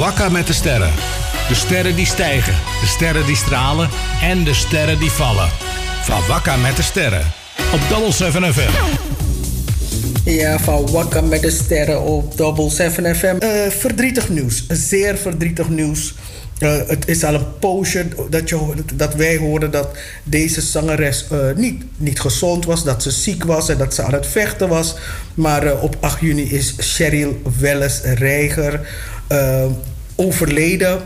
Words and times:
Wakka 0.00 0.28
met 0.28 0.46
de 0.46 0.52
sterren. 0.52 0.92
De 1.48 1.54
sterren 1.54 1.96
die 1.96 2.06
stijgen, 2.06 2.54
de 2.80 2.86
sterren 2.86 3.26
die 3.26 3.36
stralen 3.36 3.88
en 4.22 4.44
de 4.44 4.54
sterren 4.54 4.98
die 4.98 5.10
vallen. 5.10 5.48
Van 6.02 6.26
Wakka 6.28 6.56
met 6.56 6.76
de 6.76 6.82
sterren. 6.82 7.32
Op 7.72 7.80
Double 7.88 8.12
7 8.12 8.54
FM. 8.54 8.70
Ja, 10.24 10.58
van 10.58 10.90
Wakka 10.90 11.20
met 11.20 11.40
de 11.40 11.50
sterren 11.50 12.02
op 12.02 12.36
Double 12.36 12.70
7 12.70 13.16
FM. 13.16 13.36
Uh, 13.40 13.50
verdrietig 13.68 14.28
nieuws. 14.28 14.64
Zeer 14.68 15.16
verdrietig 15.16 15.68
nieuws. 15.68 16.14
Uh, 16.58 16.72
het 16.86 17.08
is 17.08 17.24
al 17.24 17.34
een 17.34 17.58
poosje 17.58 18.06
dat, 18.30 18.48
je, 18.48 18.74
dat 18.94 19.14
wij 19.14 19.36
hoorden 19.36 19.70
dat 19.70 19.88
deze 20.22 20.60
zangeres 20.60 21.26
uh, 21.32 21.38
niet, 21.56 21.82
niet 21.96 22.20
gezond 22.20 22.64
was, 22.64 22.84
dat 22.84 23.02
ze 23.02 23.10
ziek 23.10 23.44
was 23.44 23.68
en 23.68 23.78
dat 23.78 23.94
ze 23.94 24.02
aan 24.02 24.12
het 24.12 24.26
vechten 24.26 24.68
was. 24.68 24.94
Maar 25.34 25.80
op 25.80 25.96
8 26.00 26.20
juni 26.20 26.42
is 26.42 26.74
Cheryl 26.78 27.42
Welles 27.58 28.00
Reiger 28.02 28.80
overleden. 30.20 31.00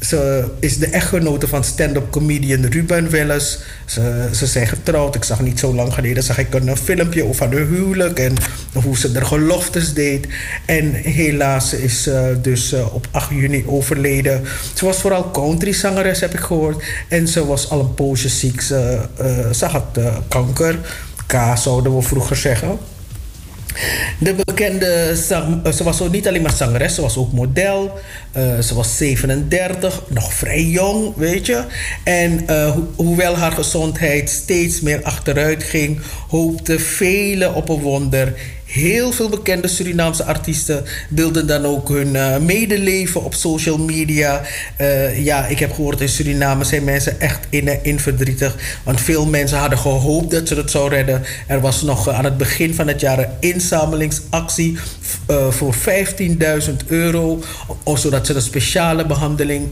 Ze 0.00 0.44
is 0.58 0.78
de 0.78 0.86
echtgenote 0.86 1.48
van 1.48 1.64
stand-up 1.64 2.10
comedian 2.10 2.64
Ruben 2.64 3.10
Welles. 3.10 3.58
Ze, 3.84 4.28
ze 4.34 4.46
zijn 4.46 4.66
getrouwd. 4.66 5.14
Ik 5.14 5.24
zag 5.24 5.40
niet 5.40 5.58
zo 5.58 5.74
lang 5.74 5.94
geleden 5.94 6.22
zag 6.22 6.38
ik 6.38 6.54
een 6.54 6.76
filmpje 6.76 7.24
over 7.24 7.50
hun 7.50 7.66
huwelijk 7.66 8.18
en 8.18 8.34
hoe 8.72 8.96
ze 8.96 9.10
er 9.14 9.26
geloftes 9.26 9.94
deed. 9.94 10.26
En 10.66 10.92
helaas 10.92 11.74
is 11.74 12.02
ze 12.02 12.38
dus 12.42 12.72
eh, 12.72 12.94
op 12.94 13.06
8 13.10 13.30
juni 13.30 13.64
overleden. 13.66 14.44
Ze 14.74 14.84
was 14.84 14.96
vooral 14.96 15.30
country 15.30 15.72
zangeres, 15.72 16.20
heb 16.20 16.32
ik 16.32 16.40
gehoord. 16.40 16.84
En 17.08 17.28
ze 17.28 17.46
was 17.46 17.70
al 17.70 17.80
een 17.80 17.94
poosje 17.94 18.28
ziek. 18.28 18.60
Ze, 18.60 18.98
uh, 19.20 19.50
ze 19.50 19.66
had 19.66 19.86
uh, 19.98 20.16
kanker. 20.28 20.78
K 21.26 21.34
zouden 21.54 21.96
we 21.96 22.02
vroeger 22.02 22.36
zeggen. 22.36 22.78
De 24.18 24.34
bekende 24.34 25.16
zang, 25.16 25.74
ze 25.74 25.84
was 25.84 26.00
ook 26.00 26.12
niet 26.12 26.28
alleen 26.28 26.42
maar 26.42 26.52
zangeres, 26.52 26.94
ze 26.94 27.00
was 27.00 27.16
ook 27.16 27.32
model. 27.32 27.98
Uh, 28.36 28.58
ze 28.58 28.74
was 28.74 28.96
37, 28.96 30.02
nog 30.08 30.34
vrij 30.34 30.64
jong, 30.64 31.16
weet 31.16 31.46
je. 31.46 31.64
En 32.04 32.48
ho 32.48 32.88
hoewel 32.96 33.36
haar 33.36 33.52
gezondheid 33.52 34.30
steeds 34.30 34.80
meer 34.80 35.02
achteruit 35.02 35.62
ging, 35.62 36.00
hoopten 36.28 36.80
velen 36.80 37.54
op 37.54 37.68
een 37.68 37.80
wonder 37.80 38.34
Heel 38.72 39.12
veel 39.12 39.28
bekende 39.28 39.68
Surinaamse 39.68 40.24
artiesten 40.24 40.84
deelden 41.08 41.46
dan 41.46 41.64
ook 41.64 41.88
hun 41.88 42.14
uh, 42.14 42.38
medeleven 42.38 43.24
op 43.24 43.34
social 43.34 43.78
media. 43.78 44.40
Uh, 44.80 45.24
ja, 45.24 45.46
ik 45.46 45.58
heb 45.58 45.72
gehoord 45.72 46.00
in 46.00 46.08
Suriname 46.08 46.64
zijn 46.64 46.84
mensen 46.84 47.20
echt 47.20 47.46
in, 47.50 47.84
in 47.84 48.00
verdrietig. 48.00 48.56
Want 48.82 49.00
veel 49.00 49.26
mensen 49.26 49.58
hadden 49.58 49.78
gehoopt 49.78 50.30
dat 50.30 50.48
ze 50.48 50.54
het 50.54 50.70
zou 50.70 50.88
redden. 50.88 51.22
Er 51.46 51.60
was 51.60 51.82
nog 51.82 52.08
aan 52.08 52.24
het 52.24 52.36
begin 52.36 52.74
van 52.74 52.88
het 52.88 53.00
jaar 53.00 53.18
een 53.18 53.28
inzamelingsactie 53.40 54.78
voor 55.50 55.74
15.000 55.74 56.86
euro. 56.86 57.42
Zodat 57.94 58.26
ze 58.26 58.34
een 58.34 58.42
speciale 58.42 59.06
behandeling 59.06 59.70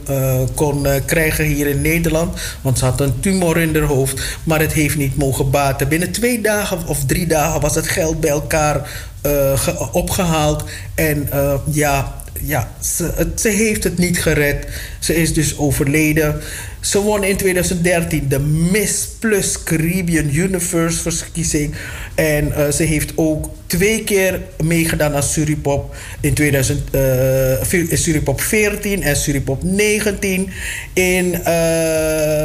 kon 0.55 0.87
krijgen 1.07 1.45
hier 1.45 1.67
in 1.67 1.81
Nederland. 1.81 2.39
Want 2.61 2.79
ze 2.79 2.85
had 2.85 3.01
een 3.01 3.21
tumor 3.21 3.59
in 3.59 3.75
haar 3.77 3.85
hoofd. 3.85 4.23
Maar 4.45 4.61
het 4.61 4.73
heeft 4.73 4.97
niet 4.97 5.17
mogen 5.17 5.51
baten. 5.51 5.89
Binnen 5.89 6.13
twee 6.13 6.41
dagen 6.41 6.87
of 6.87 7.05
drie 7.05 7.27
dagen 7.27 7.61
was 7.61 7.75
het 7.75 7.89
geld 7.89 8.21
bij 8.21 8.31
elkaar 8.31 8.90
opgehaald. 9.93 10.65
En 10.95 11.29
uh, 11.35 11.55
ja, 11.71 12.23
ja 12.41 12.71
ze, 13.37 13.49
heeft 13.49 13.85
het 13.85 13.99
niet 13.99 14.23
gered. 14.23 14.67
Ze 14.99 15.15
is 15.15 15.35
dus 15.35 15.59
overleden. 15.59 16.41
Ze 16.81 17.01
won 17.01 17.25
in 17.25 17.37
2013 17.37 18.29
de 18.29 18.39
Miss 18.39 19.09
Plus 19.19 19.63
Caribbean 19.63 20.35
Universe 20.35 21.11
verkiezing. 21.11 21.75
En 22.15 22.47
uh, 22.49 22.69
ze 22.69 22.83
heeft 22.83 23.13
ook 23.15 23.51
twee 23.67 24.05
keer 24.05 24.41
meegedaan 24.65 25.15
aan 25.15 25.23
Suripop. 25.23 25.95
In 26.21 26.35
2000, 26.35 26.81
Suripop 27.93 28.41
14 28.41 29.03
en 29.03 29.17
Suripop 29.17 29.63
19. 29.63 30.51
In 30.93 31.41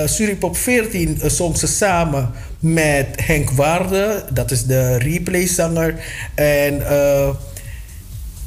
Suripop 0.05 0.57
14 0.57 1.19
zong 1.25 1.57
ze 1.57 1.67
samen 1.67 2.31
met 2.73 3.07
Henk 3.15 3.49
Waarde, 3.49 4.23
dat 4.33 4.51
is 4.51 4.63
de 4.63 4.97
replay-zanger. 4.97 5.95
En 6.35 6.73
uh, 6.73 7.29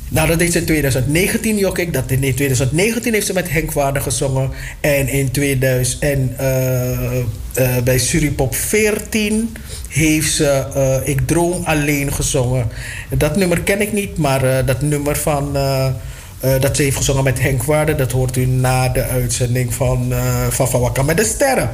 nou, 0.08 0.28
dat 0.28 0.38
deed 0.38 0.52
ze 0.52 0.58
in 0.58 0.64
2019, 0.64 1.56
jok 1.56 1.92
Dat 1.92 2.10
in 2.10 2.20
2019 2.20 3.12
heeft 3.12 3.26
ze 3.26 3.32
met 3.32 3.50
Henk 3.50 3.72
Waarde 3.72 4.00
gezongen. 4.00 4.50
En 4.80 5.08
in 5.08 5.30
2000 5.30 6.02
en 6.02 6.36
uh, 6.40 7.18
uh, 7.58 7.82
bij 7.84 7.98
Suripop 7.98 8.54
14 8.54 9.56
heeft 9.88 10.32
ze 10.32 11.02
Ik 11.04 11.26
Droom 11.26 11.64
Alleen 11.64 12.12
gezongen. 12.12 12.68
Dat 13.16 13.36
nummer 13.36 13.60
ken 13.60 13.80
ik 13.80 13.92
niet, 13.92 14.16
maar 14.16 14.64
dat 14.64 14.82
nummer 14.82 15.16
van 15.16 15.56
uh, 16.44 16.60
dat 16.60 16.76
ze 16.76 16.82
heeft 16.82 16.96
gezongen 16.96 17.24
met 17.24 17.40
Henk 17.40 17.62
Waarde. 17.62 17.94
Dat 17.94 18.12
hoort 18.12 18.36
u 18.36 18.46
na 18.46 18.88
de 18.88 19.02
uitzending 19.02 19.74
van, 19.74 20.12
uh, 20.12 20.46
van 20.46 20.80
Wakka 20.80 21.02
met 21.02 21.16
de 21.16 21.24
Sterren. 21.24 21.70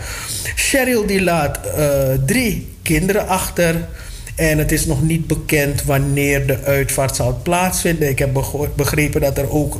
Cheryl 0.54 1.06
die 1.06 1.22
laat 1.22 1.58
uh, 1.78 1.84
drie 2.26 2.72
kinderen 2.82 3.28
achter. 3.28 3.88
En 4.34 4.58
het 4.58 4.72
is 4.72 4.86
nog 4.86 5.02
niet 5.02 5.26
bekend 5.26 5.84
wanneer 5.84 6.46
de 6.46 6.62
uitvaart 6.62 7.16
zal 7.16 7.40
plaatsvinden. 7.42 8.08
Ik 8.08 8.18
heb 8.18 8.32
begrepen 8.76 9.20
dat 9.20 9.38
er 9.38 9.50
ook 9.50 9.76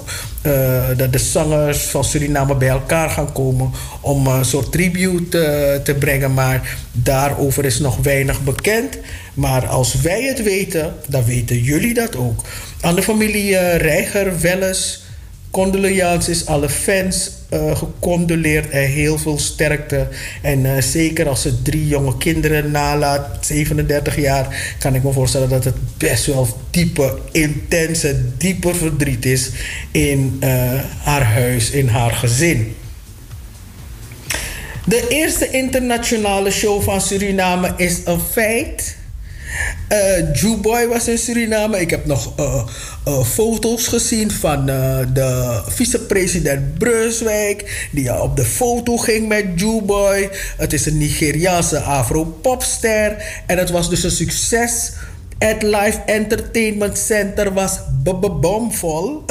dat 0.96 1.12
de 1.12 1.18
zangers 1.18 1.78
van 1.78 2.04
Suriname 2.04 2.54
bij 2.54 2.68
elkaar 2.68 3.10
gaan 3.10 3.32
komen 3.32 3.70
om 4.00 4.26
een 4.26 4.44
soort 4.44 4.72
tribute 4.72 5.28
te, 5.28 5.80
te 5.84 5.94
brengen. 5.94 6.34
Maar 6.34 6.76
daarover 6.92 7.64
is 7.64 7.78
nog 7.78 7.96
weinig 8.02 8.42
bekend. 8.42 8.98
Maar 9.34 9.66
als 9.66 9.94
wij 9.94 10.22
het 10.22 10.42
weten, 10.42 10.94
dan 11.08 11.24
weten 11.24 11.58
jullie 11.58 11.94
dat 11.94 12.16
ook. 12.16 12.44
Aan 12.80 12.94
de 12.94 13.02
familie 13.02 13.50
uh, 13.50 13.76
Reiger, 13.76 14.40
Welles, 14.40 15.04
condolences, 15.50 16.46
alle 16.46 16.68
fans 16.68 17.30
uh, 17.50 17.76
gecondoleerd 17.76 18.70
en 18.70 18.88
heel 18.88 19.18
veel 19.18 19.38
sterkte. 19.38 20.08
En 20.42 20.64
uh, 20.64 20.80
zeker 20.80 21.28
als 21.28 21.42
ze 21.42 21.62
drie 21.62 21.88
jonge 21.88 22.16
kinderen 22.16 22.70
nalaat, 22.70 23.46
37 23.46 24.20
jaar, 24.20 24.74
kan 24.78 24.94
ik 24.94 25.02
me 25.02 25.12
voorstellen 25.12 25.48
dat 25.48 25.64
het 25.64 25.76
best 25.96 26.26
wel 26.26 26.48
diepe, 26.70 27.18
intense, 27.32 28.20
dieper 28.36 28.76
verdriet 28.76 29.26
is 29.26 29.50
in 29.90 30.42
haar 31.02 31.24
huis, 31.24 31.70
in 31.70 31.88
haar 31.88 32.12
gezin. 32.12 32.74
De 34.86 35.06
eerste 35.08 35.50
internationale 35.50 36.50
show 36.50 36.82
van 36.82 37.00
Suriname 37.00 37.74
is 37.76 38.00
een 38.04 38.20
feit. 38.20 38.96
Uh, 39.88 40.60
Boy 40.60 40.86
was 40.86 41.08
in 41.08 41.18
Suriname. 41.18 41.80
Ik 41.80 41.90
heb 41.90 42.06
nog 42.06 42.38
uh, 42.40 42.64
uh, 43.08 43.24
foto's 43.24 43.86
gezien 43.86 44.30
van 44.30 44.66
de 44.66 45.62
vicepresident 45.66 46.78
Brunswijk. 46.78 47.88
Die 47.92 48.20
op 48.20 48.36
de 48.36 48.44
foto 48.44 48.96
ging 48.96 49.28
met 49.28 49.56
Boy. 49.84 50.30
Het 50.56 50.72
is 50.72 50.86
een 50.86 50.98
Nigeriaanse 50.98 51.78
afro-popster. 51.78 53.42
En 53.46 53.58
het 53.58 53.70
was 53.70 53.90
dus 53.90 54.04
een 54.04 54.10
succes. 54.10 54.92
Het 55.38 55.62
Live 55.62 55.98
Entertainment 56.06 56.98
Center 56.98 57.52
was 57.52 57.78
bomvol. 58.40 59.24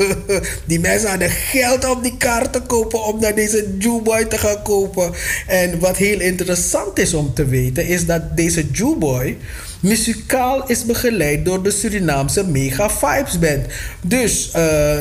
die 0.66 0.80
mensen 0.80 1.10
hadden 1.10 1.30
geld 1.30 1.90
om 1.90 2.02
die 2.02 2.16
kaart 2.16 2.52
te 2.52 2.60
kopen 2.60 3.04
om 3.04 3.20
naar 3.20 3.34
deze 3.34 3.76
Jewboy 3.78 4.24
te 4.24 4.38
gaan 4.38 4.62
kopen. 4.62 5.12
En 5.46 5.78
wat 5.78 5.96
heel 5.96 6.20
interessant 6.20 6.98
is 6.98 7.14
om 7.14 7.34
te 7.34 7.44
weten, 7.44 7.86
is 7.86 8.06
dat 8.06 8.36
deze 8.36 8.70
Jewboy 8.70 9.36
muzikaal 9.80 10.68
is 10.68 10.84
begeleid 10.84 11.44
door 11.44 11.62
de 11.62 11.70
Surinaamse 11.70 12.46
Mega 12.46 12.90
Vibes 12.90 13.38
Band. 13.38 13.66
Dus 14.02 14.46
uh, 14.46 14.52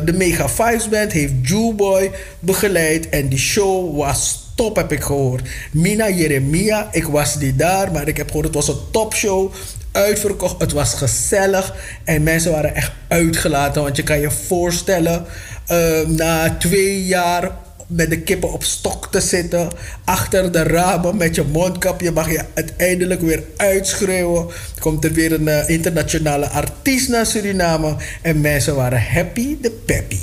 de 0.06 0.14
Mega 0.16 0.50
Vibes 0.50 0.90
Band 0.90 1.12
heeft 1.12 1.34
Jewboy 1.42 2.12
begeleid 2.40 3.10
en 3.10 3.28
die 3.28 3.40
show 3.40 3.98
was 3.98 4.46
top 4.56 4.76
heb 4.76 4.92
ik 4.92 5.02
gehoord. 5.02 5.50
Mina 5.72 6.10
Jeremia, 6.10 6.88
ik 6.92 7.04
was 7.04 7.40
niet 7.40 7.60
daar, 7.60 7.92
maar 7.92 8.08
ik 8.08 8.18
heb 8.18 8.28
gehoord 8.28 8.46
het 8.46 8.56
was 8.56 8.68
een 8.68 8.92
topshow. 8.92 9.54
Uitverkocht, 9.98 10.60
het 10.60 10.72
was 10.72 10.94
gezellig 10.94 11.74
en 12.04 12.24
mensen 12.24 12.52
waren 12.52 12.76
echt 12.76 12.92
uitgelaten. 13.08 13.82
Want 13.84 13.96
je 13.96 14.04
kan 14.04 14.20
je 14.20 14.32
voorstellen, 14.32 15.26
uh, 15.72 16.08
na 16.08 16.56
twee 16.60 17.06
jaar 17.06 17.52
met 17.88 18.10
de 18.10 18.20
kippen 18.20 18.54
op 18.54 18.64
stok 18.64 19.12
te 19.12 19.20
zitten. 19.20 19.70
Achter 20.06 20.52
de 20.52 20.64
ramen 20.64 21.18
met 21.18 21.36
je 21.36 21.44
mondkapje 21.52 22.12
mag 22.12 22.32
je 22.32 22.42
uiteindelijk 22.54 23.22
weer 23.22 23.44
uitschreeuwen. 23.58 24.48
Komt 24.80 25.04
er 25.04 25.14
weer 25.14 25.34
een 25.34 25.48
uh, 25.48 25.70
internationale 25.70 26.48
artiest 26.48 27.10
naar 27.10 27.26
Suriname. 27.26 27.96
En 28.22 28.42
mensen 28.42 28.76
waren 28.76 29.04
happy 29.04 29.58
de 29.62 29.72
peppy. 29.72 30.20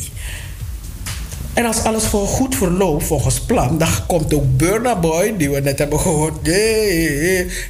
En 1.54 1.64
als 1.64 1.82
alles 1.82 2.04
voor 2.04 2.26
goed 2.26 2.54
verloopt 2.54 3.04
volgens 3.04 3.40
plan, 3.40 3.78
dan 3.78 3.88
komt 4.06 4.34
ook 4.34 4.56
Burna 4.56 4.98
Boy, 4.98 5.34
die 5.36 5.50
we 5.50 5.60
net 5.60 5.78
hebben 5.78 6.00
gehoord. 6.00 6.46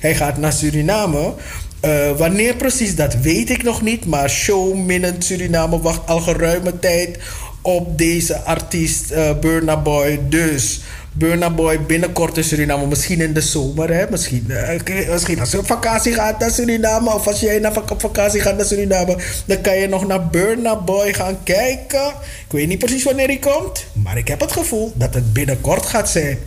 Hij 0.01 0.15
gaat 0.15 0.39
naar 0.39 0.53
Suriname. 0.53 1.35
Uh, 1.85 2.11
wanneer 2.17 2.55
precies, 2.55 2.95
dat 2.95 3.15
weet 3.15 3.51
ik 3.51 3.63
nog 3.63 3.83
niet. 3.83 4.07
Maar 4.07 4.31
Show 4.31 4.75
Minnend 4.75 5.25
Suriname 5.25 5.81
wacht 5.81 6.07
al 6.07 6.21
geruime 6.21 6.79
tijd 6.79 7.19
op 7.63 7.99
deze 7.99 8.41
artiest 8.41 9.13
uh, 9.13 9.39
Burna 9.41 9.77
Boy. 9.77 10.21
Dus 10.29 10.81
Burna 11.13 11.51
Boy 11.51 11.81
binnenkort 11.81 12.37
in 12.37 12.45
Suriname. 12.45 12.87
Misschien 12.87 13.21
in 13.21 13.33
de 13.33 13.41
zomer, 13.41 13.95
hè? 13.95 14.05
Misschien, 14.11 14.47
uh, 14.49 15.11
misschien 15.11 15.41
als 15.41 15.51
je 15.51 15.59
op 15.59 15.67
vakantie 15.67 16.13
gaat 16.13 16.39
naar 16.39 16.51
Suriname. 16.51 17.15
Of 17.15 17.27
als 17.27 17.41
jij 17.41 17.59
naar, 17.59 17.77
op 17.91 18.01
vakantie 18.01 18.41
gaat 18.41 18.57
naar 18.57 18.67
Suriname. 18.67 19.17
Dan 19.47 19.61
kan 19.61 19.77
je 19.77 19.89
nog 19.89 20.07
naar 20.07 20.27
Burna 20.27 20.77
Boy 20.77 21.15
gaan 21.15 21.39
kijken. 21.43 22.07
Ik 22.47 22.53
weet 22.53 22.69
niet 22.69 22.79
precies 22.79 23.05
wanneer 23.05 23.27
hij 23.27 23.39
komt. 23.39 23.85
Maar 23.93 24.17
ik 24.17 24.29
heb 24.29 24.41
het 24.41 24.53
gevoel 24.53 24.93
dat 24.95 25.15
het 25.15 25.33
binnenkort 25.33 25.87
gaat 25.87 26.11
zijn. 26.11 26.39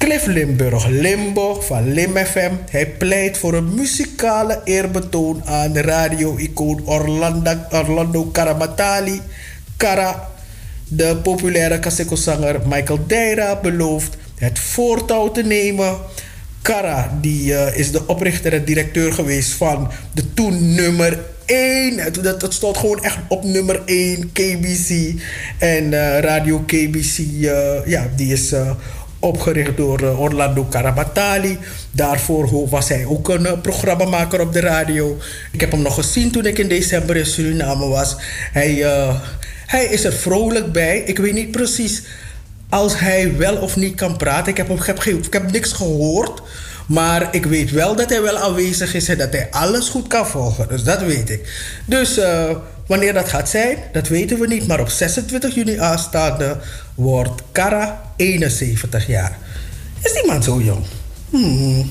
Cliff 0.00 0.26
Limburg, 0.26 0.86
Limbo 0.86 1.60
van 1.60 1.92
Lim 1.92 2.16
FM. 2.16 2.50
Hij 2.70 2.86
pleit 2.86 3.38
voor 3.38 3.54
een 3.54 3.74
muzikale 3.74 4.60
eerbetoon 4.64 5.42
aan 5.44 5.76
radio-icoon 5.76 6.82
Orlando, 6.84 7.52
Orlando. 7.70 8.30
Kara, 9.76 10.28
de 10.88 11.16
populaire 11.22 11.78
Kaseko-zanger 11.78 12.60
Michael 12.66 13.06
Deira 13.06 13.60
belooft 13.60 14.16
het 14.34 14.58
voortouw 14.58 15.30
te 15.30 15.42
nemen. 15.42 15.96
Kara 16.62 17.18
die, 17.20 17.52
uh, 17.52 17.78
is 17.78 17.92
de 17.92 18.06
oprichter 18.06 18.52
en 18.52 18.64
directeur 18.64 19.12
geweest 19.12 19.52
van 19.52 19.90
de 20.12 20.34
toen 20.34 20.74
nummer 20.74 21.18
1. 21.44 22.12
Dat, 22.22 22.54
stond 22.54 22.76
gewoon 22.76 23.02
echt 23.02 23.18
op 23.28 23.44
nummer 23.44 23.82
1, 23.84 24.32
KBC. 24.32 25.20
En 25.58 25.84
uh, 25.84 26.18
Radio 26.18 26.58
KBC, 26.58 27.18
uh, 27.18 27.86
ja, 27.86 28.08
die 28.16 28.32
is 28.32 28.52
opgericht 29.20 29.76
door 29.76 30.02
uh, 30.02 30.20
Orlando 30.20 30.66
Carabatali. 30.70 31.58
Daarvoor 31.90 32.68
was 32.68 32.88
hij 32.88 33.04
ook 33.06 33.28
een 33.28 33.42
uh, 33.42 33.52
programmamaker 33.62 34.40
op 34.40 34.52
de 34.52 34.60
radio. 34.60 35.18
Ik 35.52 35.60
heb 35.60 35.70
hem 35.70 35.82
nog 35.82 35.94
gezien 35.94 36.30
toen 36.30 36.46
ik 36.46 36.58
in 36.58 36.68
december 36.68 37.16
in 37.16 37.26
Suriname 37.26 37.88
was. 37.88 38.16
Hij, 38.52 38.76
uh, 38.76 39.20
hij 39.66 39.84
is 39.84 40.04
er 40.04 40.12
vrolijk 40.12 40.72
bij. 40.72 40.98
Ik 40.98 41.18
weet 41.18 41.34
niet 41.34 41.50
precies 41.50 42.02
als 42.68 42.98
hij 42.98 43.36
wel 43.36 43.56
of 43.56 43.76
niet 43.76 43.94
kan 43.94 44.16
praten. 44.16 44.50
Ik 44.50 44.56
heb, 44.56 44.68
heb, 44.86 45.04
ik 45.04 45.32
heb 45.32 45.52
niks 45.52 45.72
gehoord. 45.72 46.42
Maar 46.90 47.28
ik 47.34 47.46
weet 47.46 47.70
wel 47.70 47.96
dat 47.96 48.08
hij 48.08 48.22
wel 48.22 48.38
aanwezig 48.38 48.94
is 48.94 49.08
en 49.08 49.18
dat 49.18 49.32
hij 49.32 49.48
alles 49.50 49.88
goed 49.88 50.06
kan 50.06 50.26
volgen. 50.26 50.68
Dus 50.68 50.82
dat 50.82 51.02
weet 51.02 51.30
ik. 51.30 51.52
Dus 51.86 52.18
uh, 52.18 52.50
wanneer 52.86 53.12
dat 53.12 53.28
gaat 53.28 53.48
zijn, 53.48 53.78
dat 53.92 54.08
weten 54.08 54.38
we 54.38 54.46
niet. 54.46 54.66
Maar 54.66 54.80
op 54.80 54.88
26 54.88 55.54
juni 55.54 55.78
aanstaande 55.78 56.56
wordt 56.94 57.42
Kara 57.52 58.12
71 58.16 59.06
jaar. 59.06 59.38
Is 60.02 60.12
die 60.12 60.26
man 60.26 60.42
zo 60.42 60.60
jong? 60.60 60.84
Hmm. 61.30 61.90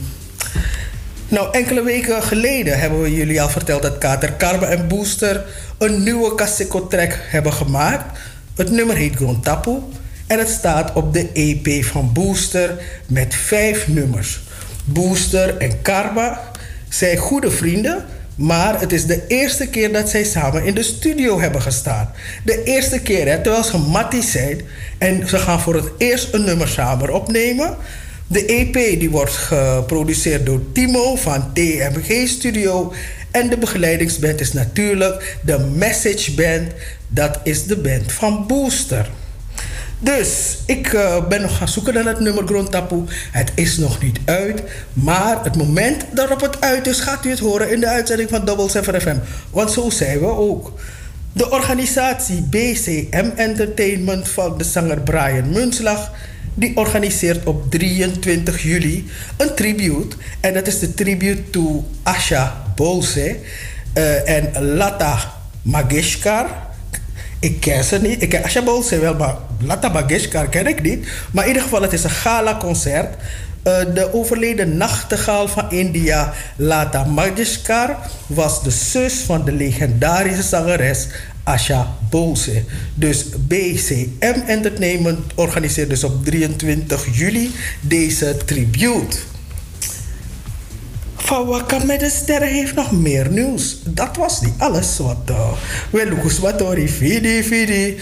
Nou, 1.28 1.52
enkele 1.52 1.84
weken 1.84 2.24
geleden 2.24 2.80
hebben 2.80 3.02
we 3.02 3.14
jullie 3.14 3.42
al 3.42 3.50
verteld 3.50 3.82
dat 3.82 3.98
Kater 3.98 4.32
Karma 4.32 4.68
en 4.68 4.88
Booster 4.88 5.46
een 5.78 6.04
nieuwe 6.04 6.36
Kaseko-track 6.36 7.20
hebben 7.20 7.54
gemaakt. 7.54 8.20
Het 8.56 8.72
nummer 8.72 8.96
heet 8.96 9.18
Tapu 9.44 9.78
en 10.28 10.40
het 10.40 10.50
staat 10.50 10.94
op 10.94 11.14
de 11.14 11.30
EP 11.34 11.84
van 11.84 12.14
Booster 12.14 12.82
met 13.08 13.36
vijf 13.36 13.88
nummers. 13.88 14.40
Booster 14.94 15.58
en 15.58 15.82
Karma 15.82 16.42
zijn 16.90 17.18
goede 17.18 17.52
vrienden, 17.52 18.06
maar 18.36 18.80
het 18.80 18.92
is 18.92 19.06
de 19.06 19.28
eerste 19.28 19.68
keer 19.68 19.94
dat 19.94 20.10
zij 20.10 20.24
samen 20.24 20.66
in 20.66 20.76
de 20.76 20.84
studio 20.84 21.40
hebben 21.40 21.62
gestaan. 21.62 22.12
De 22.44 22.64
eerste 22.64 23.00
keer, 23.00 23.28
hè, 23.28 23.42
terwijl 23.42 23.64
ze 23.64 23.78
matties 23.78 24.32
zijn 24.32 24.62
en 24.98 25.28
ze 25.28 25.38
gaan 25.38 25.60
voor 25.60 25.76
het 25.76 25.92
eerst 25.98 26.34
een 26.34 26.44
nummer 26.44 26.68
samen 26.68 27.14
opnemen. 27.14 27.76
De 28.28 28.46
EP 28.46 28.74
die 28.74 29.10
wordt 29.10 29.36
geproduceerd 29.36 30.46
door 30.46 30.62
Timo 30.74 31.16
van 31.16 31.54
TMG 31.54 32.28
Studio. 32.28 32.94
En 33.32 33.50
de 33.50 33.58
begeleidingsband 33.58 34.42
is 34.42 34.54
natuurlijk 34.54 35.38
de 35.42 35.60
Message 35.60 36.32
Band. 36.32 36.72
Dat 37.08 37.40
is 37.44 37.66
de 37.66 37.78
band 37.78 38.12
van 38.12 38.48
Booster. 38.48 39.10
Dus 40.00 40.58
ik 40.66 40.94
uh, 40.94 41.28
ben 41.28 41.42
nog 41.42 41.58
gaan 41.58 41.68
zoeken 41.68 41.94
naar 41.94 42.06
het 42.06 42.20
nummer 42.20 42.48
Grondtapu. 42.48 43.04
Het 43.32 43.52
is 43.56 43.78
nog 43.78 44.02
niet 44.02 44.20
uit. 44.26 44.64
Maar 44.94 45.44
het 45.44 45.56
moment 45.56 46.06
daarop 46.12 46.42
het 46.42 46.62
uit 46.62 46.88
is, 46.88 47.00
gaat 47.00 47.26
u 47.26 47.30
het 47.30 47.40
horen 47.40 47.72
in 47.72 47.80
de 47.80 47.88
uitzending 47.88 48.30
van 48.30 48.46
Double 48.46 48.70
7 48.70 49.02
FM. 49.02 49.18
Want 49.52 49.72
zo 49.72 49.90
zijn 49.90 50.20
we 50.20 50.26
ook. 50.26 50.74
De 51.34 51.52
organisatie 51.52 52.42
BCM 52.42 53.30
Entertainment 53.36 54.28
van 54.28 54.58
de 54.58 54.64
zanger 54.64 55.02
Brian 55.02 55.50
Munslag... 55.50 56.12
die 56.54 56.78
organiseert 56.78 57.46
op 57.46 57.72
23 57.72 58.64
juli 58.64 59.10
een 59.38 59.56
tribute. 59.56 60.16
En 60.40 60.54
dat 60.54 60.68
is 60.68 60.80
de 60.80 60.94
tribute 60.94 61.50
to 61.50 61.86
Asha 62.04 62.64
Bolse 62.76 63.38
uh, 63.94 64.30
en 64.30 64.64
Lata 64.76 65.34
Mageshkar... 65.62 66.69
Ik 67.40 67.60
ken 67.60 67.84
ze 67.84 68.02
niet. 68.02 68.22
Ik 68.22 68.30
ken 68.30 68.44
Ashabol 68.44 68.84
ze 68.84 69.00
wel, 69.00 69.16
maar 69.16 69.36
Lata 69.62 69.92
Bageshkar 69.92 70.50
ken 70.50 70.68
ik 70.68 70.82
niet. 70.82 71.08
Maar 71.32 71.44
in 71.44 71.50
ieder 71.50 71.64
geval, 71.64 71.82
het 71.82 71.94
is 71.94 72.04
een 72.04 72.10
gala-concert. 72.10 73.16
Uh, 73.64 73.80
de 73.94 74.14
overleden 74.14 74.78
nachtegaal 74.78 75.48
van 75.48 75.72
India, 75.72 76.34
Lata 76.56 77.04
Mangeshkar, 77.04 77.98
was 78.28 78.64
de 78.64 78.70
zus 78.72 79.14
van 79.14 79.46
de 79.46 79.52
legendarische 79.52 80.44
zangeres 80.44 81.08
Asha 81.44 81.96
Bose. 82.10 82.64
Dus 82.94 83.26
BCM 83.48 84.40
Entertainment 84.46 85.20
organiseert 85.36 85.90
dus 85.90 86.04
op 86.04 86.26
23 86.26 87.18
juli 87.18 87.52
deze 87.82 88.38
tribute. 88.46 89.18
Van 91.30 91.46
Wakka 91.46 91.86
met 91.86 92.00
de 92.00 92.10
Sterren 92.10 92.48
heeft 92.48 92.76
nog 92.76 92.92
meer 92.92 93.32
nieuws. 93.32 93.78
Dat 93.84 94.18
was 94.18 94.42
niet 94.42 94.54
alles 94.58 94.98
wat... 94.98 95.18
Uh, 95.30 95.52
wel, 95.90 96.08
wat 96.42 96.78
vidi, 96.86 97.44
vidi. 97.44 97.98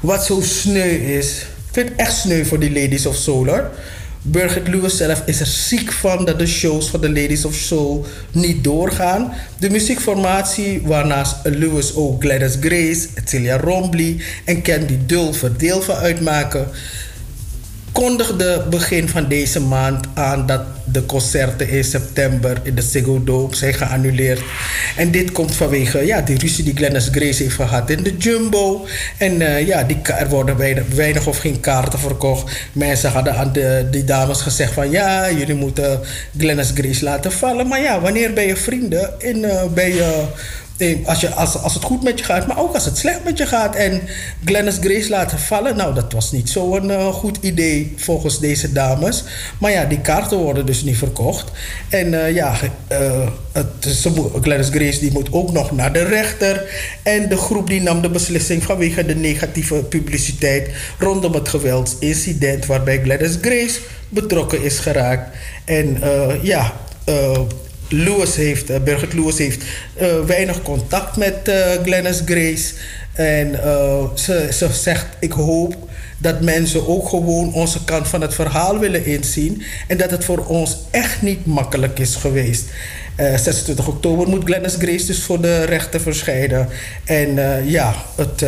Wat 0.00 0.24
zo 0.24 0.40
sneu 0.40 0.90
is. 0.90 1.40
Ik 1.40 1.72
vind 1.72 1.88
het 1.88 1.98
echt 1.98 2.16
sneu 2.16 2.44
voor 2.44 2.58
die 2.58 2.72
Ladies 2.72 3.06
of 3.06 3.14
Solar. 3.14 3.70
Birgit 4.22 4.68
Lewis 4.68 4.96
zelf 4.96 5.22
is 5.26 5.40
er 5.40 5.46
ziek 5.46 5.92
van 5.92 6.24
dat 6.24 6.38
de 6.38 6.46
shows 6.46 6.88
van 6.88 7.00
de 7.00 7.08
Ladies 7.08 7.44
of 7.44 7.54
Soul 7.54 8.06
niet 8.32 8.64
doorgaan. 8.64 9.32
De 9.58 9.70
muziekformatie, 9.70 10.82
waarnaast 10.84 11.36
Lewis 11.42 11.94
ook 11.94 12.22
Gladys 12.22 12.56
Grace, 12.60 13.08
Celia 13.24 13.56
Rombly 13.56 14.20
en 14.44 14.62
Candy 14.62 14.98
Dulver 15.06 15.58
deel 15.58 15.82
van 15.82 15.94
uitmaken, 15.94 16.68
kondigde 17.92 18.66
begin 18.70 19.08
van 19.08 19.28
deze 19.28 19.60
maand 19.60 20.06
aan 20.14 20.46
dat 20.46 20.60
de 20.84 21.06
concerten 21.06 21.68
in 21.68 21.84
september 21.84 22.60
in 22.62 22.74
de 22.74 22.82
Ziggo 22.82 23.48
zijn 23.50 23.74
geannuleerd. 23.74 24.40
En 24.96 25.10
dit 25.10 25.32
komt 25.32 25.54
vanwege 25.54 26.06
ja, 26.06 26.20
die 26.20 26.38
ruzie 26.38 26.64
die 26.64 26.76
Glennis 26.76 27.08
Grace 27.12 27.42
heeft 27.42 27.54
gehad 27.54 27.90
in 27.90 28.02
de 28.02 28.16
Jumbo. 28.16 28.86
En 29.18 29.40
uh, 29.40 29.66
ja, 29.66 29.82
die, 29.82 29.96
er 30.02 30.28
worden 30.28 30.56
weinig, 30.56 30.84
weinig, 30.94 31.26
of 31.26 31.38
geen 31.38 31.60
kaarten 31.60 31.98
verkocht. 31.98 32.52
Mensen 32.72 33.10
hadden 33.10 33.36
aan 33.36 33.52
de, 33.52 33.86
die 33.90 34.04
dames 34.04 34.40
gezegd 34.40 34.72
van 34.72 34.90
ja, 34.90 35.30
jullie 35.30 35.54
moeten 35.54 36.00
Glennis 36.38 36.70
Grace 36.74 37.04
laten 37.04 37.32
vallen. 37.32 37.68
Maar 37.68 37.80
ja, 37.80 38.00
wanneer 38.00 38.32
ben 38.32 38.46
je 38.46 38.56
vrienden 38.56 39.20
en 39.20 39.36
uh, 39.36 39.64
ben 39.74 39.94
je 39.94 40.24
als, 41.04 41.20
je, 41.20 41.30
als, 41.34 41.58
als 41.58 41.74
het 41.74 41.82
goed 41.82 42.02
met 42.02 42.18
je 42.18 42.24
gaat, 42.24 42.46
maar 42.46 42.58
ook 42.58 42.74
als 42.74 42.84
het 42.84 42.98
slecht 42.98 43.24
met 43.24 43.38
je 43.38 43.46
gaat. 43.46 43.74
En 43.74 44.02
Glennis 44.44 44.76
Grace 44.80 45.08
laten 45.08 45.38
vallen, 45.38 45.76
nou, 45.76 45.94
dat 45.94 46.12
was 46.12 46.32
niet 46.32 46.50
zo'n 46.50 46.90
uh, 46.90 47.06
goed 47.06 47.38
idee 47.40 47.94
volgens 47.96 48.40
deze 48.40 48.72
dames. 48.72 49.24
Maar 49.58 49.70
ja, 49.70 49.84
die 49.84 50.00
kaarten 50.00 50.38
worden 50.38 50.66
dus 50.66 50.82
niet 50.82 50.96
verkocht. 50.96 51.50
En 51.88 52.12
uh, 52.12 52.34
ja, 52.34 52.54
uh, 52.92 53.28
het, 53.52 54.06
Glennis 54.40 54.68
Grace 54.68 55.00
die 55.00 55.12
moet 55.12 55.32
ook 55.32 55.52
nog 55.52 55.70
naar 55.70 55.92
de 55.92 56.04
rechter. 56.04 56.64
En 57.02 57.28
de 57.28 57.36
groep 57.36 57.68
die 57.68 57.80
nam 57.80 58.00
de 58.00 58.10
beslissing 58.10 58.62
vanwege 58.62 59.06
de 59.06 59.16
negatieve 59.16 59.74
publiciteit 59.74 60.70
rondom 60.98 61.32
het 61.32 61.48
geweldsincident 61.48 62.66
waarbij 62.66 63.00
Glennis 63.02 63.38
Grace 63.40 63.80
betrokken 64.08 64.62
is 64.62 64.78
geraakt. 64.78 65.36
En 65.64 65.98
ja. 66.42 66.72
Lewis 67.92 68.36
heeft, 68.36 68.70
uh, 68.70 68.76
Birgit 68.80 69.12
Lewis 69.12 69.38
heeft 69.38 69.64
uh, 70.00 70.20
weinig 70.26 70.62
contact 70.62 71.16
met 71.16 71.48
uh, 71.48 71.54
Glennis 71.82 72.22
Grace. 72.24 72.72
En 73.12 73.58
ze, 74.14 74.48
ze 74.52 74.68
zegt, 74.72 75.06
ik 75.20 75.32
hoop 75.32 75.76
dat 76.18 76.40
mensen 76.40 76.88
ook 76.88 77.08
gewoon 77.08 77.52
onze 77.52 77.84
kant 77.84 78.08
van 78.08 78.20
het 78.20 78.34
verhaal 78.34 78.78
willen 78.78 79.04
inzien. 79.04 79.62
En 79.86 79.96
dat 79.96 80.10
het 80.10 80.24
voor 80.24 80.46
ons 80.46 80.78
echt 80.90 81.22
niet 81.22 81.46
makkelijk 81.46 81.98
is 81.98 82.14
geweest. 82.14 82.64
26 83.16 83.88
oktober 83.88 84.28
moet 84.28 84.44
Glennis 84.44 84.74
Grace 84.78 85.06
dus 85.06 85.22
voor 85.22 85.40
de 85.40 85.64
rechter 85.64 86.00
verschijnen. 86.00 86.68
En 87.04 87.34
ja, 87.66 87.94
het 88.16 88.44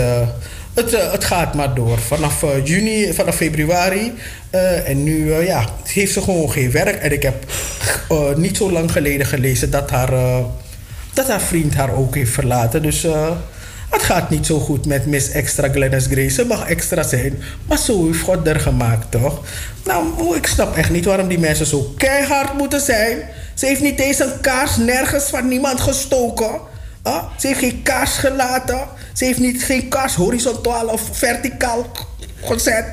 het 0.74 1.24
gaat 1.24 1.54
maar 1.54 1.74
door. 1.74 1.98
Vanaf 1.98 2.42
uh, 2.42 2.50
juni, 2.64 3.12
vanaf 3.12 3.36
februari. 3.36 4.12
Uh, 4.54 4.88
en 4.88 5.02
nu 5.02 5.34
ja, 5.34 5.64
heeft 5.82 6.12
ze 6.12 6.22
gewoon 6.22 6.50
geen 6.50 6.70
werk. 6.70 6.96
En 6.96 7.12
ik 7.12 7.22
heb 7.22 7.44
niet 8.36 8.56
zo 8.56 8.70
lang 8.70 8.92
geleden 8.92 9.26
gelezen 9.26 9.70
dat 9.70 9.90
haar, 9.90 10.10
dat 11.14 11.28
haar 11.28 11.40
vriend 11.40 11.74
haar 11.74 11.94
ook 11.94 12.14
heeft 12.14 12.32
verlaten. 12.32 12.82
Dus 12.82 13.06
het 13.90 14.02
gaat 14.02 14.30
niet 14.30 14.46
zo 14.46 14.58
goed 14.58 14.86
met 14.86 15.06
Miss 15.06 15.30
Extra 15.30 15.68
Glennis 15.68 16.06
Grace. 16.06 16.30
Ze 16.30 16.44
mag 16.44 16.68
extra 16.68 17.02
zijn. 17.02 17.42
Maar 17.66 17.78
zo 17.78 18.06
heeft 18.06 18.20
God 18.20 18.46
er 18.46 18.60
gemaakt, 18.60 19.10
toch? 19.10 19.40
Nou, 19.84 20.36
ik 20.36 20.46
snap 20.46 20.76
echt 20.76 20.90
niet 20.90 21.04
waarom 21.04 21.28
die 21.28 21.38
mensen 21.38 21.66
zo 21.66 21.94
keihard 21.96 22.52
moeten 22.58 22.80
zijn. 22.80 23.18
Ze 23.54 23.66
heeft 23.66 23.80
niet 23.80 24.00
eens 24.00 24.18
een 24.18 24.40
kaars 24.40 24.76
nergens 24.76 25.24
van 25.24 25.48
niemand 25.48 25.80
gestoken. 25.80 26.60
Ah, 27.04 27.24
ze 27.38 27.46
heeft 27.46 27.58
geen 27.58 27.82
kaars 27.82 28.16
gelaten. 28.16 28.80
Ze 29.12 29.24
heeft 29.24 29.38
niet, 29.38 29.62
geen 29.62 29.88
kaars 29.88 30.14
horizontaal 30.14 30.86
of 30.86 31.08
verticaal 31.12 31.86
gezet. 32.42 32.86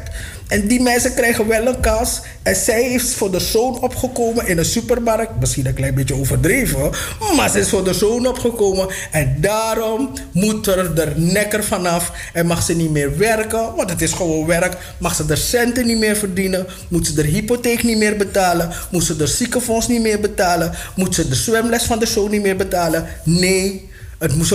En 0.47 0.67
die 0.67 0.81
mensen 0.81 1.13
krijgen 1.13 1.47
wel 1.47 1.67
een 1.67 1.79
kans. 1.79 2.21
En 2.43 2.55
zij 2.55 2.83
is 2.83 3.13
voor 3.13 3.31
de 3.31 3.39
zoon 3.39 3.81
opgekomen 3.81 4.47
in 4.47 4.57
een 4.57 4.65
supermarkt. 4.65 5.39
Misschien 5.39 5.65
een 5.65 5.73
klein 5.73 5.95
beetje 5.95 6.15
overdreven. 6.15 6.91
Maar 7.35 7.49
ze 7.49 7.59
is 7.59 7.69
voor 7.69 7.83
de 7.83 7.93
zoon 7.93 8.27
opgekomen. 8.27 8.87
En 9.11 9.35
daarom 9.39 10.09
moet 10.31 10.67
er 10.67 10.95
de 10.95 11.11
nekker 11.15 11.63
vanaf. 11.63 12.11
En 12.33 12.45
mag 12.45 12.63
ze 12.63 12.75
niet 12.75 12.91
meer 12.91 13.17
werken. 13.17 13.75
Want 13.75 13.89
het 13.89 14.01
is 14.01 14.11
gewoon 14.11 14.45
werk. 14.45 14.77
Mag 14.97 15.15
ze 15.15 15.25
de 15.25 15.35
centen 15.35 15.85
niet 15.85 15.99
meer 15.99 16.15
verdienen. 16.15 16.67
Moet 16.87 17.07
ze 17.07 17.13
de 17.13 17.23
hypotheek 17.23 17.83
niet 17.83 17.97
meer 17.97 18.17
betalen. 18.17 18.71
Moet 18.89 19.03
ze 19.03 19.15
de 19.15 19.27
ziekenfonds 19.27 19.87
niet 19.87 20.01
meer 20.01 20.19
betalen. 20.19 20.71
Moet 20.95 21.15
ze 21.15 21.27
de 21.27 21.35
zwemles 21.35 21.83
van 21.83 21.99
de 21.99 22.05
zoon 22.05 22.29
niet 22.29 22.41
meer 22.41 22.55
betalen. 22.55 23.07
Nee. 23.23 23.89
Het 24.21 24.35
moet, 24.35 24.47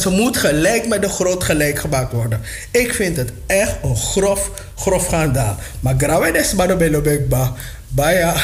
ze, 0.00 0.10
moet, 0.10 0.36
gelijk 0.36 0.88
met 0.88 1.02
de 1.02 1.08
groot 1.08 1.44
gelijk 1.44 1.78
gemaakt 1.78 2.12
worden. 2.12 2.40
Ik 2.70 2.94
vind 2.94 3.16
het 3.16 3.32
echt 3.46 3.74
een 3.82 3.96
grof, 3.96 4.50
grof 4.76 5.04
schandaal. 5.04 5.56
Maar 5.80 5.94
grawe 5.98 6.38
is 6.38 6.54
maar 6.54 6.78
de 6.78 7.00
bekba. 7.00 7.52
Baya. 7.88 8.34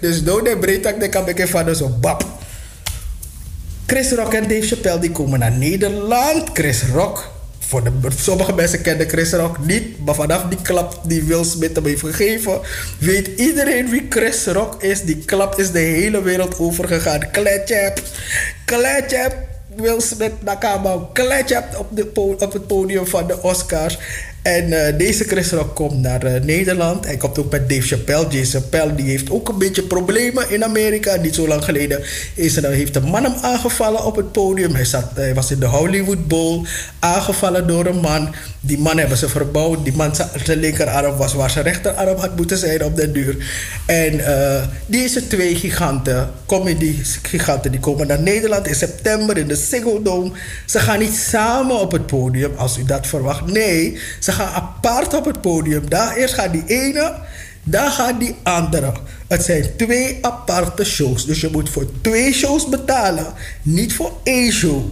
dus 0.00 0.22
door 0.22 0.44
de 0.44 0.56
breedtak 0.60 1.00
de 1.00 1.08
kan 1.08 1.28
ik 1.28 1.48
van 1.48 1.74
zo 1.74 1.88
bap. 1.88 2.24
Chris 3.86 4.12
Rock 4.12 4.32
en 4.32 4.48
Dave 4.48 4.66
Chappelle 4.66 4.98
die 4.98 5.12
komen 5.12 5.38
naar 5.38 5.52
Nederland. 5.52 6.48
Chris 6.52 6.82
Rock 6.92 7.30
voor 7.70 7.84
de, 7.84 7.90
sommige 8.16 8.52
mensen 8.52 8.82
kennen 8.82 9.08
Chris 9.08 9.32
Rock 9.32 9.58
niet, 9.58 10.04
maar 10.04 10.14
vanaf 10.14 10.42
die 10.48 10.62
klap 10.62 11.00
die 11.04 11.22
Will 11.22 11.44
Smith 11.44 11.74
hem 11.74 11.84
heeft 11.84 12.00
gegeven, 12.00 12.60
weet 12.98 13.26
iedereen 13.26 13.90
wie 13.90 14.06
Chris 14.08 14.46
Rock 14.46 14.82
is. 14.82 15.02
Die 15.02 15.16
klap 15.24 15.58
is 15.58 15.70
de 15.70 15.78
hele 15.78 16.22
wereld 16.22 16.58
overgegaan. 16.58 17.30
Kletjep, 17.30 18.02
kletjep. 18.64 19.48
Will 19.76 20.00
Smith 20.00 20.42
Nakama 20.42 21.08
kletjep 21.12 21.64
op, 21.78 22.18
op 22.40 22.52
het 22.52 22.66
podium 22.66 23.06
van 23.06 23.26
de 23.26 23.42
Oscars. 23.42 23.98
En 24.42 24.68
uh, 24.68 24.98
deze 24.98 25.24
Chris 25.24 25.50
Rock 25.50 25.74
komt 25.74 26.00
naar 26.00 26.24
uh, 26.24 26.40
Nederland. 26.42 27.04
Hij 27.04 27.16
komt 27.16 27.38
ook 27.38 27.50
met 27.50 27.68
Dave 27.68 27.82
Chappelle. 27.82 28.24
Dave 28.24 28.44
Chappelle 28.44 28.94
die 28.94 29.06
heeft 29.06 29.30
ook 29.30 29.48
een 29.48 29.58
beetje 29.58 29.82
problemen 29.82 30.50
in 30.50 30.64
Amerika. 30.64 31.16
Niet 31.16 31.34
zo 31.34 31.48
lang 31.48 31.64
geleden 31.64 32.02
is 32.34 32.56
er, 32.56 32.70
heeft 32.70 32.96
een 32.96 33.04
man 33.04 33.24
hem 33.24 33.34
aangevallen 33.40 34.04
op 34.04 34.16
het 34.16 34.32
podium. 34.32 34.74
Hij, 34.74 34.84
zat, 34.84 35.04
hij 35.14 35.34
was 35.34 35.50
in 35.50 35.58
de 35.58 35.66
Hollywood 35.66 36.28
Bowl. 36.28 36.64
Aangevallen 36.98 37.66
door 37.66 37.86
een 37.86 38.00
man. 38.00 38.34
Die 38.60 38.78
man 38.78 38.98
hebben 38.98 39.18
ze 39.18 39.28
verbouwd. 39.28 39.84
Die 39.84 39.96
man 39.96 40.14
zijn 40.44 40.58
linkerarm 40.58 41.16
was 41.16 41.34
waar 41.34 41.50
zijn 41.50 41.64
rechterarm 41.64 42.18
had 42.18 42.36
moeten 42.36 42.58
zijn 42.58 42.84
op 42.84 42.96
den 42.96 43.12
duur. 43.12 43.36
En 43.86 44.14
uh, 44.14 44.62
deze 44.86 45.26
twee 45.26 45.54
giganten, 45.54 46.30
comedy 46.46 46.94
giganten, 47.22 47.70
die 47.70 47.80
komen 47.80 48.06
naar 48.06 48.20
Nederland 48.20 48.66
in 48.66 48.74
september 48.74 49.38
in 49.38 49.48
de 49.48 49.56
Ziggo 49.56 50.02
Dome. 50.02 50.30
Ze 50.66 50.78
gaan 50.78 50.98
niet 50.98 51.14
samen 51.14 51.80
op 51.80 51.92
het 51.92 52.06
podium 52.06 52.52
als 52.56 52.78
u 52.78 52.84
dat 52.84 53.06
verwacht. 53.06 53.46
Nee, 53.46 53.98
ze 54.18 54.29
gaan 54.32 54.54
apart 54.54 55.14
op 55.14 55.24
het 55.24 55.40
podium. 55.40 55.88
Daar 55.88 56.16
eerst 56.16 56.34
gaat 56.34 56.52
die 56.52 56.64
ene, 56.66 57.14
daar 57.62 57.90
gaat 57.90 58.20
die 58.20 58.34
andere. 58.42 58.92
Het 59.28 59.42
zijn 59.42 59.64
twee 59.76 60.18
aparte 60.20 60.84
shows. 60.84 61.26
Dus 61.26 61.40
je 61.40 61.48
moet 61.52 61.70
voor 61.70 61.86
twee 62.00 62.32
shows 62.32 62.68
betalen, 62.68 63.26
niet 63.62 63.92
voor 63.92 64.12
één 64.22 64.52
show. 64.52 64.84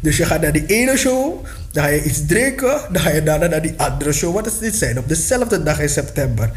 Dus 0.00 0.16
je 0.16 0.24
gaat 0.24 0.40
naar 0.40 0.52
die 0.52 0.66
ene 0.66 0.96
show, 0.96 1.44
dan 1.72 1.84
ga 1.84 1.88
je 1.88 2.02
iets 2.02 2.26
drinken, 2.26 2.80
dan 2.92 3.02
ga 3.02 3.10
je 3.10 3.22
daarna 3.22 3.46
naar 3.46 3.62
die 3.62 3.74
andere 3.76 4.12
show. 4.12 4.34
Wat 4.34 4.46
is 4.46 4.58
dit 4.58 4.74
zijn? 4.74 4.98
Op 4.98 5.08
dezelfde 5.08 5.62
dag 5.62 5.80
in 5.80 5.88
september. 5.88 6.50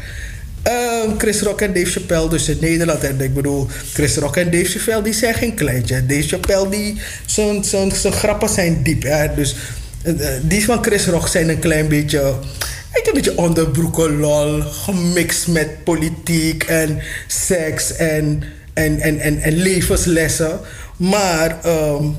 Uh, 0.68 1.18
Chris 1.18 1.40
Rock 1.40 1.60
en 1.60 1.74
Dave 1.74 1.90
Chappelle 1.90 2.28
dus 2.28 2.48
in 2.48 2.58
Nederland. 2.60 3.04
En 3.04 3.20
ik 3.20 3.34
bedoel, 3.34 3.66
Chris 3.92 4.16
Rock 4.16 4.36
en 4.36 4.50
Dave 4.50 4.64
Chappelle 4.64 5.02
die 5.02 5.12
zijn 5.12 5.34
geen 5.34 5.54
kleintje. 5.54 6.06
Dave 6.06 6.28
Chappelle 6.28 6.68
die, 6.68 7.00
zijn, 7.26 7.64
zijn, 7.64 7.92
zijn 7.92 8.12
grappen 8.12 8.48
zijn 8.48 8.82
diep. 8.82 9.02
Hè? 9.02 9.34
Dus 9.34 9.56
die 10.42 10.64
van 10.64 10.84
Chris 10.84 11.06
Rock 11.06 11.28
zijn 11.28 11.48
een 11.48 11.58
klein 11.58 11.88
beetje... 11.88 12.34
Een 12.92 13.14
beetje 13.14 13.36
onderbroeken 13.36 14.18
lol, 14.18 14.60
gemixt 14.60 15.46
met 15.46 15.84
politiek 15.84 16.62
en 16.62 17.00
seks 17.26 17.96
en, 17.96 18.42
en, 18.74 19.00
en, 19.00 19.20
en, 19.20 19.40
en 19.40 19.52
levenslessen. 19.52 20.60
Maar... 20.96 21.58
Um, 21.66 22.16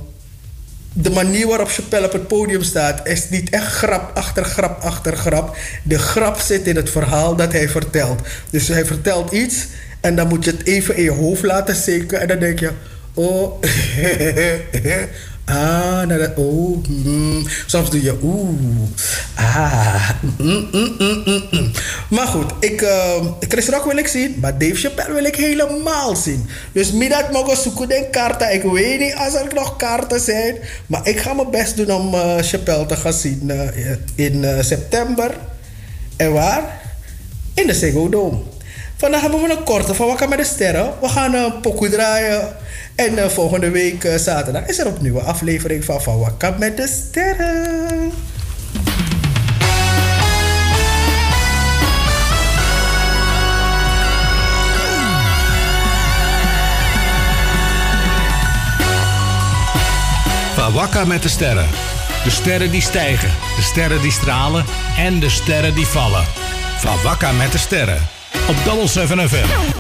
de 0.93 1.09
manier 1.09 1.47
waarop 1.47 1.69
Chappelle 1.69 2.05
op 2.05 2.11
het 2.13 2.27
podium 2.27 2.63
staat, 2.63 3.07
is 3.07 3.29
niet 3.29 3.49
echt 3.49 3.65
grap 3.65 4.11
achter 4.17 4.45
grap 4.45 4.81
achter 4.81 5.17
grap. 5.17 5.57
De 5.83 5.99
grap 5.99 6.39
zit 6.39 6.67
in 6.67 6.75
het 6.75 6.89
verhaal 6.89 7.35
dat 7.35 7.51
hij 7.51 7.69
vertelt. 7.69 8.21
Dus 8.49 8.67
hij 8.67 8.85
vertelt 8.85 9.31
iets 9.31 9.67
en 9.99 10.15
dan 10.15 10.27
moet 10.27 10.45
je 10.45 10.51
het 10.51 10.65
even 10.65 10.95
in 10.95 11.03
je 11.03 11.11
hoofd 11.11 11.43
laten 11.43 11.75
zinken. 11.75 12.19
En 12.19 12.27
dan 12.27 12.39
denk 12.39 12.59
je, 12.59 12.71
oh, 13.13 13.61
Ah, 15.49 16.07
nou 16.07 16.17
dat, 16.19 16.31
oh. 16.35 16.87
Mm. 16.87 17.47
Soms 17.65 17.89
doe 17.89 18.03
je 18.03 18.17
oeh. 18.23 18.59
Ah. 19.35 20.09
Mm, 20.37 20.67
mm, 20.71 21.71
maar 22.09 22.27
goed, 22.27 22.51
ik, 22.59 22.81
uh, 22.81 23.25
Chris 23.39 23.67
Rock 23.67 23.85
wil 23.85 23.97
ik 23.97 24.07
zien, 24.07 24.35
maar 24.41 24.57
Dave 24.57 24.75
Chappelle 24.75 25.13
wil 25.13 25.23
ik 25.23 25.35
helemaal 25.35 26.15
zien. 26.15 26.49
Dus 26.71 26.91
middag 26.91 27.31
mogen 27.31 27.57
zoeken 27.57 27.89
den 27.89 28.09
kaarten. 28.09 28.53
Ik 28.53 28.63
weet 28.63 28.99
niet 28.99 29.15
als 29.15 29.33
er 29.33 29.53
nog 29.53 29.75
kaarten 29.75 30.19
zijn. 30.19 30.55
Maar 30.87 31.07
ik 31.07 31.19
ga 31.19 31.33
mijn 31.33 31.49
best 31.49 31.77
doen 31.77 31.91
om 31.91 32.13
uh, 32.13 32.37
Chappelle 32.37 32.85
te 32.85 32.95
gaan 32.95 33.13
zien 33.13 33.41
uh, 33.45 33.91
in 34.15 34.63
september. 34.63 35.37
En 36.17 36.33
waar? 36.33 36.81
In 37.53 37.67
de 37.67 37.73
Ziggo 37.73 38.09
Dome. 38.09 38.37
Vandaag 38.99 39.21
hebben 39.21 39.41
we 39.41 39.49
een 39.49 39.63
korte 39.63 39.93
van 39.93 40.07
Wakker 40.07 40.29
met 40.29 40.37
de 40.37 40.43
Sterren. 40.43 40.93
We 41.01 41.07
gaan 41.09 41.33
een 41.33 41.59
pokoe 41.59 41.89
draaien. 41.89 42.55
En 42.95 43.13
uh, 43.13 43.25
volgende 43.25 43.69
week 43.69 44.03
uh, 44.03 44.15
zaterdag 44.15 44.65
is 44.65 44.79
er 44.79 44.87
opnieuw 44.87 45.15
een 45.15 45.25
aflevering 45.25 45.85
van 45.85 46.01
Van 46.01 46.19
Wakker 46.19 46.53
met 46.57 46.77
de 46.77 46.87
Sterren. 46.87 48.11
Van 60.55 60.73
Wakka 60.73 61.05
met 61.05 61.21
de 61.21 61.29
Sterren. 61.29 61.67
De 62.23 62.29
sterren 62.29 62.71
die 62.71 62.81
stijgen, 62.81 63.29
de 63.55 63.61
sterren 63.61 64.01
die 64.01 64.11
stralen 64.11 64.65
en 64.97 65.19
de 65.19 65.29
sterren 65.29 65.75
die 65.75 65.87
vallen. 65.87 66.25
Van 66.77 67.01
Wakka 67.03 67.31
met 67.31 67.51
de 67.51 67.57
Sterren. 67.57 68.18
Op 68.47 68.55
Double 68.65 68.87
7 68.87 69.29
FM. 69.29 69.77